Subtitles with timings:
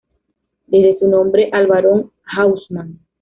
[0.65, 2.97] Debe su nombre al Barón Haussmann.